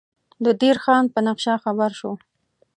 د 0.45 0.47
دیر 0.61 0.77
خان 0.83 1.03
په 1.13 1.19
نقشه 1.27 1.53
خبر 1.63 1.91
شو. 1.99 2.11